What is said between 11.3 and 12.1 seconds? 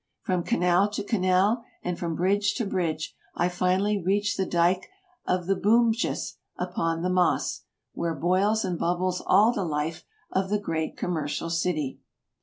city.